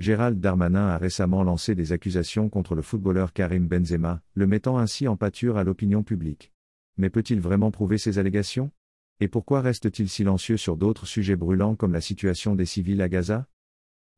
Gérald 0.00 0.40
Darmanin 0.40 0.86
a 0.86 0.96
récemment 0.96 1.42
lancé 1.42 1.74
des 1.74 1.92
accusations 1.92 2.48
contre 2.48 2.74
le 2.74 2.80
footballeur 2.80 3.34
Karim 3.34 3.68
Benzema, 3.68 4.22
le 4.32 4.46
mettant 4.46 4.78
ainsi 4.78 5.06
en 5.06 5.18
pâture 5.18 5.58
à 5.58 5.62
l'opinion 5.62 6.02
publique. 6.02 6.54
Mais 6.96 7.10
peut-il 7.10 7.38
vraiment 7.38 7.70
prouver 7.70 7.98
ces 7.98 8.18
allégations? 8.18 8.70
Et 9.20 9.28
pourquoi 9.28 9.60
reste-t-il 9.60 10.08
silencieux 10.08 10.56
sur 10.56 10.78
d'autres 10.78 11.04
sujets 11.04 11.36
brûlants 11.36 11.76
comme 11.76 11.92
la 11.92 12.00
situation 12.00 12.54
des 12.54 12.64
civils 12.64 13.02
à 13.02 13.10
Gaza? 13.10 13.46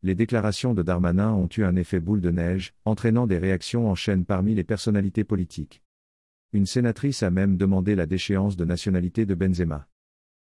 Les 0.04 0.14
déclarations 0.14 0.72
de 0.72 0.84
Darmanin 0.84 1.32
ont 1.32 1.48
eu 1.56 1.64
un 1.64 1.74
effet 1.74 1.98
boule 1.98 2.20
de 2.20 2.30
neige, 2.30 2.74
entraînant 2.84 3.26
des 3.26 3.38
réactions 3.38 3.90
en 3.90 3.96
chaîne 3.96 4.24
parmi 4.24 4.54
les 4.54 4.62
personnalités 4.62 5.24
politiques. 5.24 5.82
Une 6.52 6.66
sénatrice 6.66 7.24
a 7.24 7.30
même 7.30 7.56
demandé 7.56 7.96
la 7.96 8.06
déchéance 8.06 8.56
de 8.56 8.64
nationalité 8.64 9.26
de 9.26 9.34
Benzema. 9.34 9.88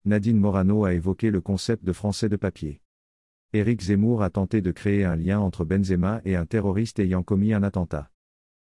Nadine 0.05 0.39
Morano 0.39 0.85
a 0.85 0.93
évoqué 0.93 1.31
le 1.31 1.41
concept 1.41 1.83
de 1.83 1.91
français 1.91 2.29
de 2.29 2.37
papier. 2.37 2.79
Éric 3.57 3.81
Zemmour 3.81 4.23
a 4.23 4.29
tenté 4.29 4.61
de 4.61 4.71
créer 4.71 5.03
un 5.03 5.15
lien 5.15 5.39
entre 5.39 5.65
Benzema 5.65 6.21
et 6.25 6.35
un 6.35 6.45
terroriste 6.45 6.99
ayant 6.99 7.23
commis 7.23 7.53
un 7.53 7.63
attentat. 7.63 8.11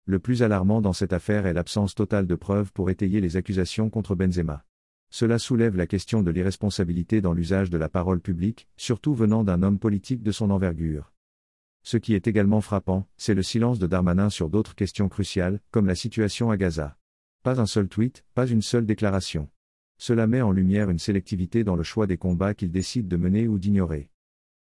Le 0.05 0.19
plus 0.19 0.43
alarmant 0.43 0.81
dans 0.81 0.93
cette 0.93 1.13
affaire 1.13 1.47
est 1.47 1.53
l'absence 1.53 1.95
totale 1.95 2.27
de 2.27 2.35
preuves 2.35 2.73
pour 2.73 2.91
étayer 2.91 3.21
les 3.21 3.37
accusations 3.37 3.91
contre 3.91 4.15
Benzema. 4.15 4.65
Cela 5.11 5.39
soulève 5.39 5.77
la 5.77 5.87
question 5.87 6.23
de 6.23 6.31
l'irresponsabilité 6.31 7.21
dans 7.21 7.33
l'usage 7.33 7.71
de 7.71 7.79
la 7.79 7.89
parole 7.89 8.21
publique, 8.21 8.67
surtout 8.77 9.15
venant 9.15 9.45
d'un 9.45 9.63
homme 9.63 9.79
politique 9.79 10.23
de 10.23 10.33
son 10.33 10.51
envergure. 10.51 11.13
Ce 11.85 11.97
qui 11.97 12.15
est 12.15 12.27
également 12.27 12.61
frappant, 12.61 13.07
c'est 13.17 13.35
le 13.35 13.43
silence 13.43 13.79
de 13.79 13.87
Darmanin 13.87 14.31
sur 14.31 14.49
d'autres 14.49 14.75
questions 14.75 15.09
cruciales, 15.09 15.61
comme 15.71 15.87
la 15.87 15.95
situation 15.95 16.51
à 16.51 16.57
Gaza. 16.57 16.97
Pas 17.43 17.61
un 17.61 17.67
seul 17.67 17.89
tweet, 17.89 18.25
pas 18.35 18.47
une 18.47 18.63
seule 18.63 18.87
déclaration. 18.87 19.49
Cela 19.99 20.27
met 20.27 20.43
en 20.43 20.51
lumière 20.51 20.91
une 20.91 20.99
sélectivité 20.99 21.63
dans 21.63 21.77
le 21.77 21.83
choix 21.83 22.07
des 22.07 22.17
combats 22.17 22.55
qu'il 22.55 22.71
décide 22.71 23.07
de 23.07 23.17
mener 23.17 23.49
ou 23.49 23.59
d'ignorer. 23.59 24.12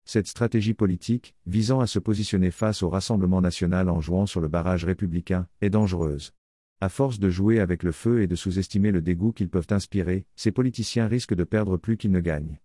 Cette 0.09 0.28
stratégie 0.28 0.73
politique, 0.73 1.34
visant 1.46 1.80
à 1.80 1.87
se 1.88 1.98
positionner 1.98 2.51
face 2.51 2.83
au 2.83 2.88
Rassemblement 2.88 3.41
national 3.41 3.91
en 3.91 4.01
jouant 4.01 4.24
sur 4.24 4.41
le 4.41 4.48
barrage 4.48 4.84
républicain, 4.84 5.48
est 5.60 5.69
dangereuse. 5.69 6.33
À 6.81 6.89
force 6.89 7.19
de 7.19 7.28
jouer 7.28 7.61
avec 7.61 7.83
le 7.83 7.92
feu 7.92 8.22
et 8.22 8.27
de 8.27 8.36
sous-estimer 8.36 8.92
le 8.92 9.03
dégoût 9.03 9.33
qu'ils 9.33 9.50
peuvent 9.50 9.66
inspirer, 9.70 10.25
ces 10.36 10.53
politiciens 10.53 11.08
risquent 11.08 11.34
de 11.34 11.44
perdre 11.44 11.77
plus 11.77 11.97
qu'ils 11.97 12.12
ne 12.12 12.20
gagnent. 12.20 12.61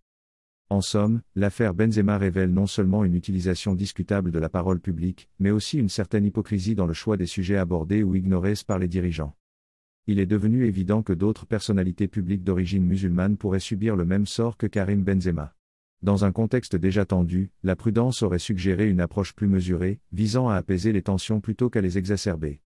En 0.70 0.80
somme, 0.80 1.20
l'affaire 1.34 1.74
Benzema 1.74 2.16
révèle 2.16 2.52
non 2.52 2.66
seulement 2.66 3.04
une 3.04 3.16
utilisation 3.16 3.74
discutable 3.74 4.30
de 4.30 4.38
la 4.38 4.48
parole 4.48 4.80
publique, 4.80 5.28
mais 5.38 5.50
aussi 5.50 5.78
une 5.78 5.88
certaine 5.88 6.24
hypocrisie 6.24 6.74
dans 6.74 6.86
le 6.86 6.94
choix 6.94 7.16
des 7.16 7.26
sujets 7.26 7.58
abordés 7.58 8.02
ou 8.02 8.14
ignorés 8.14 8.54
par 8.66 8.78
les 8.78 8.88
dirigeants 8.88 9.36
il 10.08 10.18
est 10.18 10.26
devenu 10.26 10.66
évident 10.66 11.02
que 11.02 11.12
d'autres 11.12 11.46
personnalités 11.46 12.08
publiques 12.08 12.42
d'origine 12.42 12.84
musulmane 12.84 13.36
pourraient 13.36 13.60
subir 13.60 13.94
le 13.94 14.04
même 14.04 14.26
sort 14.26 14.56
que 14.56 14.66
Karim 14.66 15.04
Benzema. 15.04 15.54
Dans 16.02 16.24
un 16.24 16.32
contexte 16.32 16.74
déjà 16.74 17.04
tendu, 17.04 17.52
la 17.62 17.76
prudence 17.76 18.24
aurait 18.24 18.40
suggéré 18.40 18.88
une 18.88 19.00
approche 19.00 19.34
plus 19.34 19.46
mesurée, 19.46 20.00
visant 20.10 20.48
à 20.48 20.56
apaiser 20.56 20.90
les 20.90 21.02
tensions 21.02 21.40
plutôt 21.40 21.70
qu'à 21.70 21.80
les 21.80 21.96
exacerber. 21.96 22.60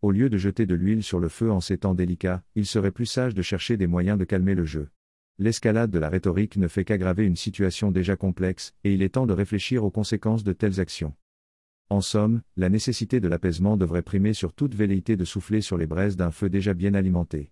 Au 0.00 0.10
lieu 0.10 0.30
de 0.30 0.38
jeter 0.38 0.64
de 0.64 0.74
l'huile 0.74 1.02
sur 1.02 1.20
le 1.20 1.28
feu 1.28 1.50
en 1.50 1.60
ces 1.60 1.76
temps 1.76 1.92
délicats, 1.92 2.42
il 2.54 2.64
serait 2.64 2.90
plus 2.90 3.04
sage 3.04 3.34
de 3.34 3.42
chercher 3.42 3.76
des 3.76 3.86
moyens 3.86 4.18
de 4.18 4.24
calmer 4.24 4.54
le 4.54 4.64
jeu. 4.64 4.88
L'escalade 5.38 5.90
de 5.90 5.98
la 5.98 6.08
rhétorique 6.08 6.56
ne 6.56 6.66
fait 6.66 6.84
qu'aggraver 6.84 7.26
une 7.26 7.36
situation 7.36 7.90
déjà 7.90 8.16
complexe, 8.16 8.72
et 8.84 8.94
il 8.94 9.02
est 9.02 9.10
temps 9.10 9.26
de 9.26 9.34
réfléchir 9.34 9.84
aux 9.84 9.90
conséquences 9.90 10.42
de 10.42 10.54
telles 10.54 10.80
actions. 10.80 11.14
En 11.90 12.00
somme, 12.00 12.40
la 12.56 12.70
nécessité 12.70 13.20
de 13.20 13.28
l'apaisement 13.28 13.76
devrait 13.76 14.00
primer 14.00 14.32
sur 14.32 14.54
toute 14.54 14.74
velléité 14.74 15.16
de 15.18 15.26
souffler 15.26 15.60
sur 15.60 15.76
les 15.76 15.86
braises 15.86 16.16
d'un 16.16 16.30
feu 16.30 16.48
déjà 16.48 16.72
bien 16.72 16.94
alimenté. 16.94 17.50